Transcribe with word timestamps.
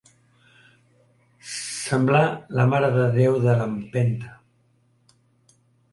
Semblar 1.81 2.23
la 2.61 2.67
Mare 2.73 2.91
de 2.97 3.05
Déu 3.19 3.39
de 3.47 3.55
l'Empenta. 3.61 4.37